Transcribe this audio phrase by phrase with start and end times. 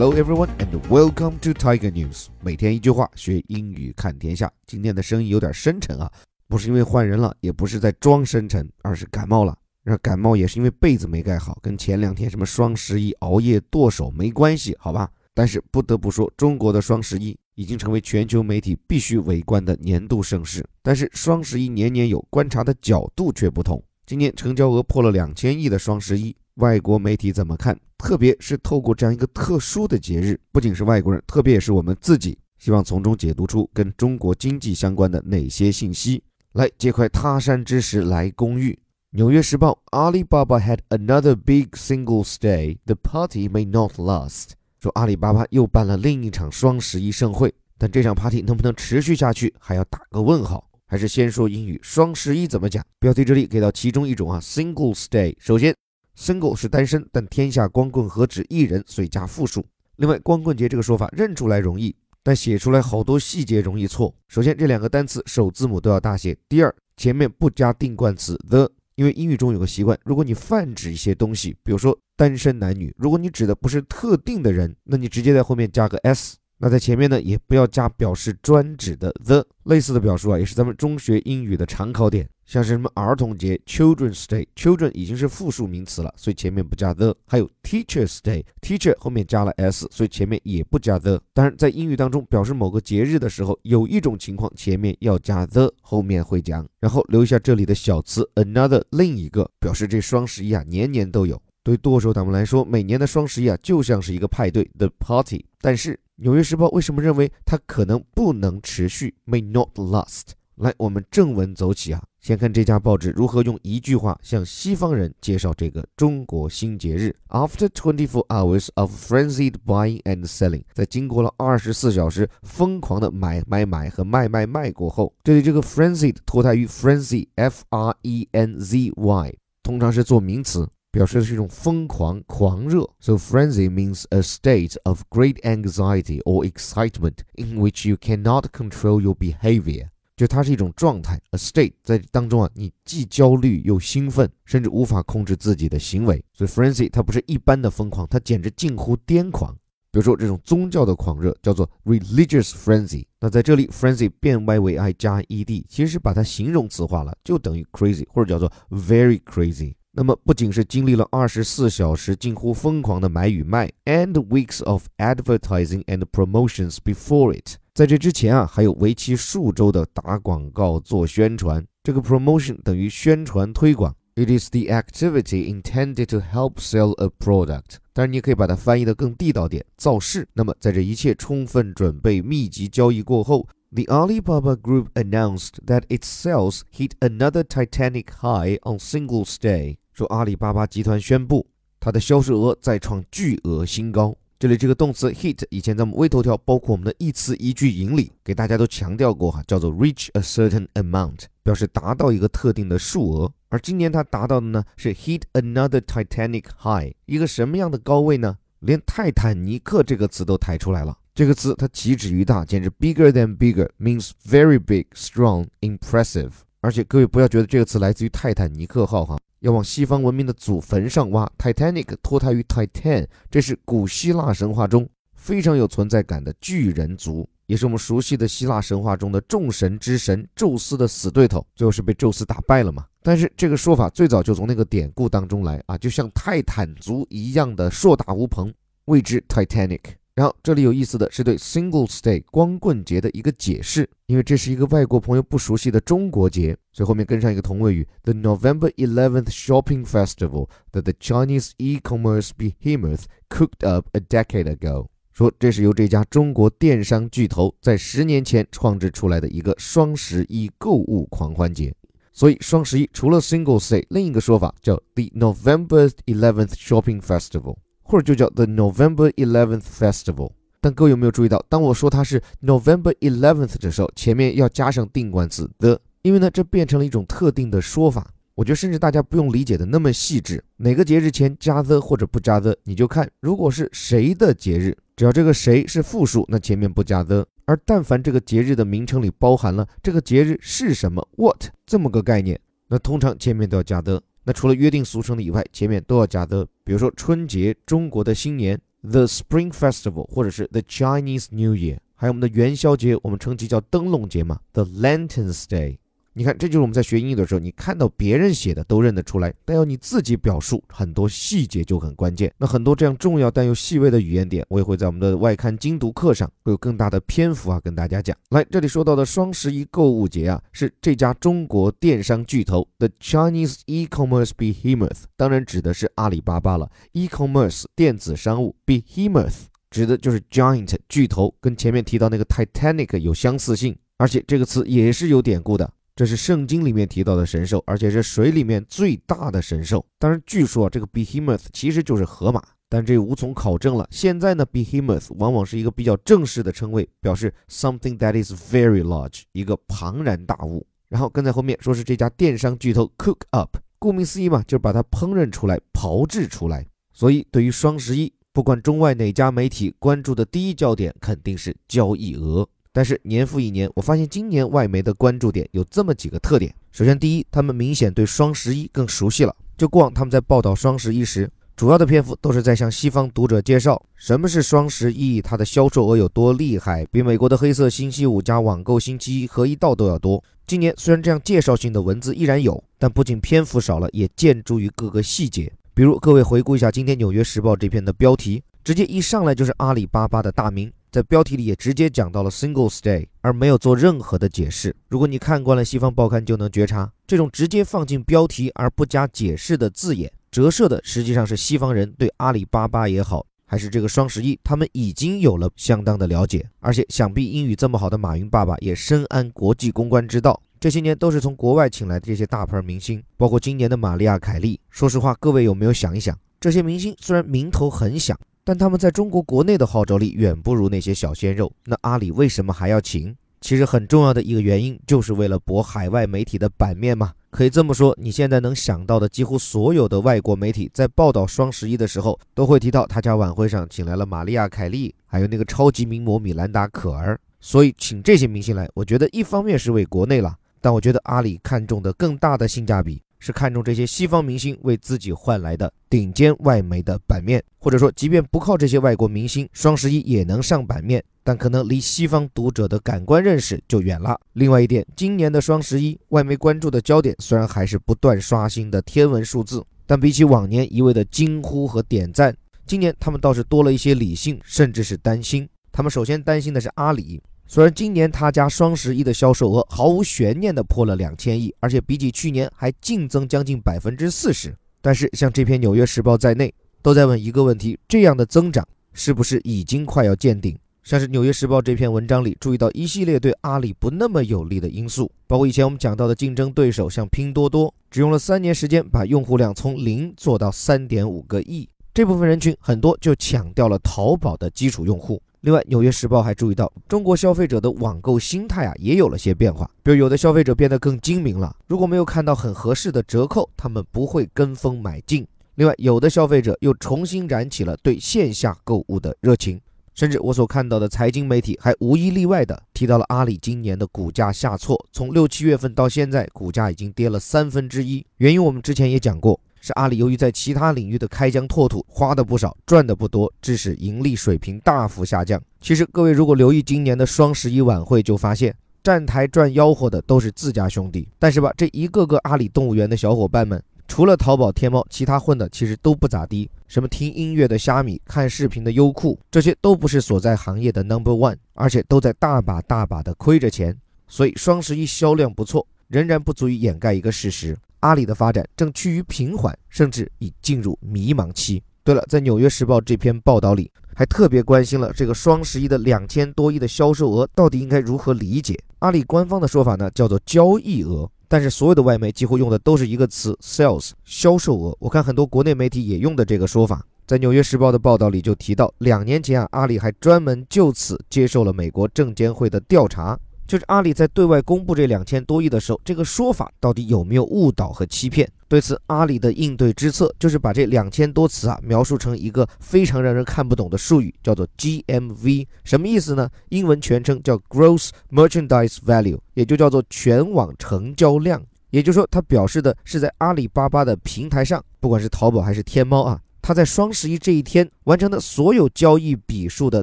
[0.00, 2.28] Hello everyone and welcome to Tiger News。
[2.40, 4.48] 每天一句话，学英语看天下。
[4.64, 6.08] 今天的声音有点深沉啊，
[6.46, 9.58] 不是因为换人了，也不是在装深沉，而是感冒了。
[9.82, 15.10] 那感冒也是因为被子没盖好，跟前两天什么双十一熬夜剁手没关系，好吧？
[15.34, 20.64] 但是不得不说，中国的双十一已经成为全球媒体必须围观的年度盛事。
[20.80, 23.82] 但是双十一年年有，观察的角度却不同。
[24.06, 27.76] 今年成交额破了两千亿的双十一，外国媒体怎么看？
[27.98, 36.22] 特别是透过这样一个特殊的节日，不仅是外国人，特别也是我们自己，希望从中解读出跟中国经济相关的哪些信息。
[36.52, 38.78] 来，借块他山之石来攻玉。
[39.10, 42.78] 纽约时报：Alibaba had another big Singles Day.
[42.86, 44.50] The party may not last.
[44.80, 50.64] 说阿里巴巴又办了另一场双十一盛会，但这场 party 能不能持续下去，还要打个问号。
[50.86, 52.84] 还是先说英语，双十一怎么讲？
[52.98, 55.34] 标题这里给到其中一种啊，Singles Day。
[55.38, 55.74] 首先。
[56.18, 59.64] Single 是单身，但天下光棍何止一人，所以加复数。
[59.96, 64.12] 另外，光棍节这个说法认出来容易，但写出来好多细节容易错。
[64.26, 66.36] 首先，这两个单词首字母都要大写。
[66.48, 76.36] 第二，前面不加定冠词 the，因为英语中有个习惯，如果你泛指一些东西，比如说单身男女，如果你指的不是特定的人，那你直接在后面加个 s。
[76.58, 79.46] 那在前面呢，也不要加表示专指的 the。
[79.64, 82.28] 类似的表述啊，也是咱们中学英语的常考点。
[82.48, 87.14] 像是什么儿童节 Children's Day，Children 已经是复数名词了，所以前面不加 the。
[87.26, 91.20] 还有 Teachers Day，Teacher 后面加了 s，所以前面也不加 the。
[91.34, 96.66] 当然，在英语当中表示某个节日的时候，有一种情况前面要加 the，后面会讲。
[96.80, 101.38] 然后留下这里的小词 another，另一个表示这双十一啊年年都有。
[101.62, 105.44] 对剁手党们来说，每年的双十一啊就像是一个派对 the party。
[105.60, 110.28] 但是《纽约时报》为什么认为它可能不能持续 may not last？
[110.54, 112.02] 来，我们正文走起啊。
[112.21, 117.13] 先看这家报纸如何用一句话向西方人介绍这个中国新节日。
[117.27, 132.89] After 24 hours of frenzied buying and selling，在经过了二十四小时疯狂的买买买和卖卖卖过后，这里这个 frenzied 脱胎于 frenzy，f r e n z y，通常是做名词，表示的是一种疯狂、狂热。
[133.01, 139.15] So frenzy means a state of great anxiety or excitement in which you cannot control your
[139.15, 139.89] behavior.
[140.18, 146.20] 就它是一种状态，a state，在当中啊，你既焦虑又兴奋，甚至无法控制自己的行为。
[146.32, 149.56] 所以 frenzy 它不是一般的疯狂，它简直近乎癫狂。
[149.92, 153.04] 比如说这种宗教的狂热叫做 religious frenzy。
[153.20, 159.74] 那在这里 frenzy 变 y 为 i 加 ed，其实是把它形容词化了，就等于 crazy 或者叫做 very crazy。
[159.92, 167.56] 那么不仅是经历了二十四小时近乎疯狂的买与卖，and weeks of advertising and promotions before it。
[167.78, 171.64] 在这之前啊，还有为期数周的打广告、做宣传。
[171.84, 173.94] 这个 promotion 等于宣传推广。
[174.16, 177.76] It is the activity intended to help sell a product。
[177.92, 180.26] 当然，你可以把它翻译的更地道点，造势。
[180.32, 189.76] 那么，在这一切充分准备、密集交易过后，The Alibaba Group announced that its sales hit another titanic high on Singles Day。
[189.94, 191.46] 说阿里巴巴集团宣布，
[191.78, 194.16] 它的销售额再创巨额新高。
[194.40, 203.32] 这里这个动词 hit，以前在我们微头条，包括我们的一词一句引里，给大家都强调过哈，叫做 reach a certain amount，表示达到一个特定的数额。
[203.48, 208.38] 而今年它达到的呢是 hit another Titanic high，一个什么样的高位呢？
[208.60, 210.96] 连泰坦尼克这个词都抬出来了。
[211.16, 216.30] 这个词它岂止于大，简直 bigger than bigger，means very big，strong，impressive。
[216.60, 219.18] 而且各位不要觉得这个词来自于泰坦尼克号哈。
[219.40, 232.84] 要往西方文明的祖坟上挖，Titanic 脱胎于 Titan，这是古希腊神话中非常有存在感的巨人族，也是我们熟悉的希腊神话中的众神之神宙斯的死对头，最后是被宙斯打败了嘛？
[233.02, 238.52] 但是这个说法最早就从那个典故当中来啊，就像泰坦族一样的硕大无朋，
[238.86, 239.80] 谓之 Titanic。
[240.18, 254.00] 然后这里有意思的是对 Singles Day 光棍节的一个解释，因为这是一个外国朋友不熟悉的中国节，所以后面跟上一个同位语，the November 11th shopping festival that the Chinese e-commerce behemoth cooked up a
[254.00, 261.72] decade ago，说这是由这家中国电商巨头在十年前创制出来的一个双十一购物狂欢节。
[262.12, 267.58] 所以双十一除了 Singles Day，另一个说法叫 the November 11th shopping festival。
[267.88, 270.30] 或者就叫 The November Eleventh Festival，
[270.60, 278.06] 但各位有没有注意到，当我说它是 November Eleventh 的时候，前面要加上定冠词 the，因为呢，这变成了一种特定的说法。
[278.34, 292.38] 我觉得甚至大家不用理解的那么细致，哪个节日前加 the 或者不加 the，你就看，如果是谁的节日，只要这个谁是复数，那前面不加 the；而但凡这个节日的名称里包含了这个节日是什么 what 这么个概念，
[292.68, 294.02] 那通常前面都要加 the。
[294.28, 305.78] 那除了约定俗成的以外，前面都要加的，比如说春节、中国的新年，The Spring Festival，或者是 The Chinese New Year，还有我们的元宵节，我们称其叫灯笼节嘛，The Lanterns Day。
[306.18, 312.34] 你看，这就是我们在学英语的时候，你看到别人写的都认得出来，但要你自己表述，很多细节就很关键。
[312.36, 318.16] 那很多这样重要但又细微的语言点，我也会在我们的外刊精读课上会有更大的篇幅啊，跟大家讲。
[318.30, 326.68] 来，这里说到的双十一购物节啊，是这家中国电商巨头 The Chinese E-commerce Behemoth，当然指的是阿里巴巴了。
[326.94, 335.70] E-commerce 电子商务，Behemoth 指的就是 Giant 巨头，跟前面提到那个 Titanic 有相似性，而且这个词也是有典故的。
[335.98, 339.84] 这是圣经里面提到的神兽，而且是水里面最大的神兽。
[339.98, 343.84] 当然，据说这个 behemoth 其实就是河马，但这无从考证了。
[343.90, 350.64] 现在呢，behemoth 往往是一个比较正式的称谓，表示 something that is very large，一个庞然大物。
[350.88, 356.64] 然后跟在后面说是这家电商巨头 cook up，顾名思义嘛，就是把它烹饪出来、炮制出来。
[356.92, 362.48] 所以对于双十一，不管中外哪家媒体关注的第一焦点肯定是交易额。
[362.72, 366.54] 但是年复一年，我发现今年外媒的关注点有这么几个特点。
[366.70, 369.34] 首先，第一，他们明显对双十一更熟悉了。
[369.56, 380.22] 就过往他们在报道双十一时，主要的篇幅都是在向西方读者介绍什么是双十一，它的销售额有多厉害，比美国的黑色星期五加网购星期一合一道都要多。
[380.46, 385.52] 今年虽然这样介绍性的文字依然有，但不仅篇幅少了，也见诸于各个细节。
[385.74, 390.72] 比如，各位回顾一下今天《纽约时报》这篇的标题，直接一上来就是阿里巴巴的大名。
[390.90, 394.74] 在标题里也直接讲到了 Singles Day，而没有做任何的解释。
[394.88, 406.48] 如果你看惯了西方报刊，就能觉察这种直接放进标题而不加解释的字眼，折射的实际上是西方人对阿里巴巴也好，还是这个双十一，他们已经有了相当的了解。
[406.60, 414.58] 而且想必英语这么好的马云爸爸也深谙国际公关之道，这些年都是从国外请来的这些大牌明星，包括今年的玛利亚凯莉。
[414.70, 418.18] 说实话，各位有没有想一想，这些明星虽然名头很响。
[418.48, 421.52] 但他们在中国国内的号召力远不如那些小鲜肉。
[421.66, 423.14] 那阿里为什么还要请？
[423.42, 427.12] 其实很重要的一个原因，就是为了博海外媒体的版面嘛。
[427.28, 437.20] 可以这么说，你现在能想到的几乎所有的外国媒体在报道双十一的时候，都会提到他家晚会上请来了玛利亚·凯莉，还有那个超级名模米兰达·可儿。
[437.42, 443.02] 所以请这些明星来，我觉得一方面是为国内了，但我觉得阿里看重的更大的性价比。
[443.18, 454.18] 是看中这些西方明星为自己换来的顶尖外媒的版面，或者说，即便不靠这些外国明星，双十一也能上版面，但可能离西方读者的感官认识就远了。
[454.34, 462.36] 另外一点，今年的双十一，外媒关注的焦点虽然还是不断刷新的天文数字，但比起往年一味的惊呼和点赞，
[462.66, 465.48] 今年他们倒是多了一些理性，甚至是担心。
[465.72, 467.20] 他们首先担心的是阿里。
[467.50, 476.52] 虽然今年他家双十一的销售额毫无悬念地破了两千亿，而且比起去年还净增将近百分之四十，但是像这篇《纽约时报》在内，
[476.82, 480.54] 都在问一个问题：这样的增长是不是已经快要见顶？
[480.84, 495.22] 像是《纽约时报》这篇文章里注意到一系列对阿里不那么有利的因素，包括以前我们讲到的竞争对手，像拼多多，只用了三年时间把用户量从零做到三点五个亿，这部分人群很多就抢掉了淘宝的基础用户。
[495.42, 499.70] 另外，《纽约时报》还注意到，中国消费者的网购心态啊，也有了些变化。
[499.84, 505.24] 比如，有的消费者变得更精明了，如果没有看到很合适的折扣，他们不会跟风买进。
[505.54, 509.60] 另外，有的消费者又重新燃起了对线下购物的热情。
[509.94, 518.04] 甚至我所看到的财经媒体还无一例外的提到了阿里今年的股价下挫，从六七月份到现在，股价已经跌了三分之一。
[518.18, 519.40] 原因我们之前也讲过。
[519.60, 525.42] 是阿里由于在其他领域的开疆拓土花的不少，赚的不多，致使盈利水平大幅下降。
[525.60, 531.08] 其实各位如果留意今年的双十一晚会，就发现站台赚吆喝的都是自家兄弟。
[531.18, 536.48] 但是吧，这一个个阿里动物园的小伙伴们，除了淘宝、天猫，其他混的其实都不咋地。
[536.68, 543.74] 什么听音乐的虾米，看视频的优酷，这些都不是所在行业的 number one，而且都在大把大把的亏着钱。
[544.06, 547.56] 所以双十一销量不错，仍然不足以掩盖一个事实。
[547.80, 551.62] 阿里的发展正趋于平缓，甚至已进入迷茫期。
[551.84, 558.58] 对了，在《纽约时报》这篇报道里，还特别关心了这个双十一的两千多亿的销售额到底应该如何理解。
[558.80, 564.76] 阿里官方的说法呢，叫做交易额，但是所有的外媒几乎用的都是一个词：sales，销售额。
[564.80, 566.84] 我看很多国内媒体也用的这个说法。
[567.06, 573.18] 在《纽约时报》的报道里就提到，两年前啊，阿里还专门就此接受了美国证监会的调查。
[573.48, 578.30] 就是阿里在对外公布这两千多亿的时候，这个说法到底有没有误导和欺骗？
[578.46, 586.28] 对此，阿里的应对之策就是把这两千多词啊描述成一个非常让人看不懂的术语，叫做 GMV，什么意思呢？
[586.50, 591.42] 英文全称叫 Gross Merchandise Value，也就叫做全网成交量。
[591.70, 596.20] 也就是说，它表示的是在阿里巴巴的平台上，不管是淘宝还是天猫啊。
[596.42, 599.82] 它在双十一这一天完成的所有交易笔数的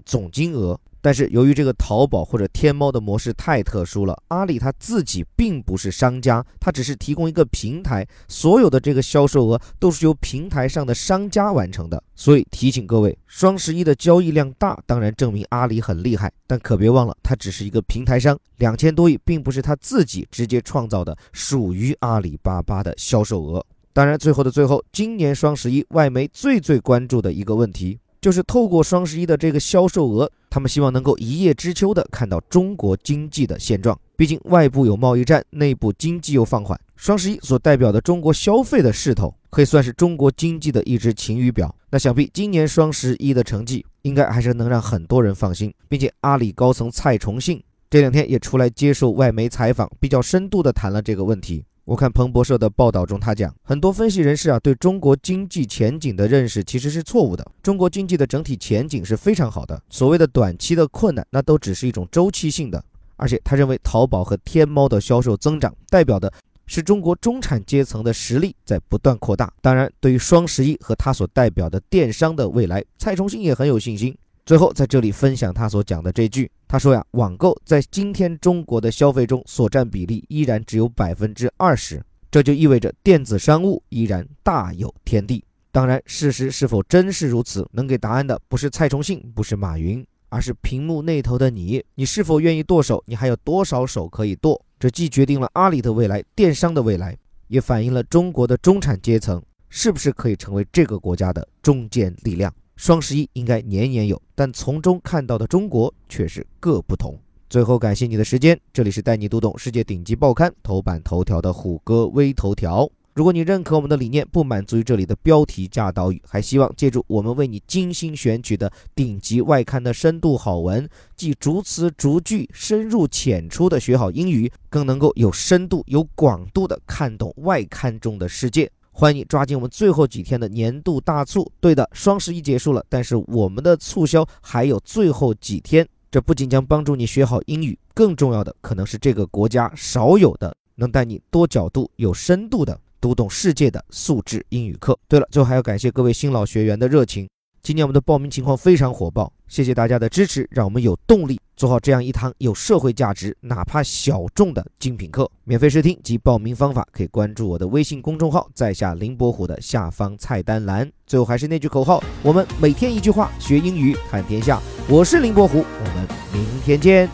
[0.00, 0.78] 总金额。
[1.04, 12.02] 但是由于这个淘宝或者天猫的模式太特殊了，阿里它自己并不是商家，它只是提供一个平台，所有的这个销售额都是由平台上的商家完成的。
[12.14, 23.62] 所以提醒各位，双十一的交易量大，当然证明阿里很厉害，但可别忘了，它只是一个平台商，两千多亿并不是他自己直接创造的，属于阿里巴巴的销售额。
[23.92, 27.98] 当然，最后的最后，今年双十一外媒最最关注的一个问题。
[28.24, 34.00] 就是透过双十一的这个销售额，他们希望能够一叶知秋的看到中国经济的现状。
[34.16, 41.76] 毕竟外部有贸易战，内部经济又放缓，双十一所代表的中国消费的势头，可以算是中国经济的一支晴雨表。
[41.90, 45.70] 那想必今年双十一的成绩，应该还是能让很多人放心。
[45.86, 51.62] 并且阿里高层蔡崇信这两天也出来接受外媒采访，比较深度的谈了这个问题。
[51.84, 57.46] 我看彭博社的报道中，他讲很多分析人士啊对中国经济前景的认识其实是错误的。
[57.62, 62.82] 中国经济的整体前景是非常好的，所谓的短期的困难，那都只是一种周期性的。
[63.16, 66.32] 而且他认为淘宝和天猫的销售增长，代表的
[66.66, 69.52] 是中国中产阶层的实力在不断扩大。
[69.60, 74.16] 当然，对于双十一和他所代表的电商的未来，蔡崇信也很有信心。
[74.46, 76.50] 最后在这里分享他所讲的这句。
[76.74, 82.02] 他说呀，网购在今天中国的消费中所占比例依然只有百分之二十，
[82.32, 85.44] 这就意味着电子商务依然大有天地。
[85.70, 91.80] 当然，事实是否真是如此，能给答案的不是蔡崇信，不是马云，而是屏幕那头的你。
[91.94, 93.00] 你是否愿意剁手？
[93.06, 94.60] 你还有多少手可以剁？
[94.76, 97.16] 这既决定了阿里的未来，电商的未来，
[97.46, 102.52] 也反映了中国的中产阶层是不是可以成为这个国家的中坚力量。
[102.76, 107.18] 双十一应该年年有，但从中看到的中国却是各不同。
[107.48, 112.90] 最后，感谢你的时间，这里是带你读懂世界顶级报刊头版头条的虎哥微头条。
[113.14, 128.68] 如果你认可我们的理念，不满足于这里的标题加导语，还希望借助我们为你精心选取的顶级外刊的深度好文，既逐词逐句、深入浅出的学好英语，更能够有深度、有广度的看懂外刊中的世界。
[128.96, 131.50] 欢迎你抓紧我们最后几天的年度大促。
[131.58, 135.86] 对的，双十一结束了，但是我们的促销还有最后几天。
[136.12, 144.96] 这不仅将帮助你学好英语，更重要的可能是这个国家少有的能带你多角度、有深度的读懂世界的素质英语课。
[145.08, 147.28] 对了，最后还要感谢各位新老学员的热情。
[147.64, 155.26] 今年我们的报名情况非常火爆，谢谢大家的支持，让我们有动力做好这样一堂有社会价值、哪怕小众的精品课。
[155.44, 160.92] 免费试听及报名方法可以关注我的微信公众号，在下林伯虎的下方菜单栏。
[161.06, 164.60] 最后还是那句口号：我们每天一句话，学英语看天下。
[164.86, 167.08] 我是林伯虎，我们明天见。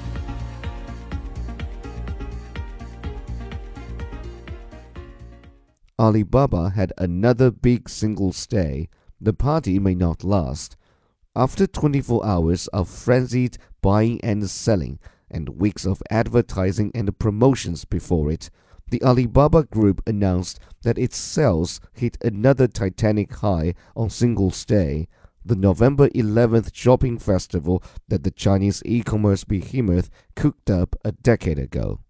[5.96, 8.88] Alibaba had another big single stay.
[9.20, 10.76] The party may not last.
[11.36, 14.98] After 24 hours of frenzied buying and selling
[15.30, 18.50] and weeks of advertising and promotions before it,
[18.90, 25.06] the Alibaba Group announced that its sales hit another titanic high on Singles Day,
[25.44, 31.58] the November 11th shopping festival that the Chinese e commerce behemoth cooked up a decade
[31.58, 32.00] ago.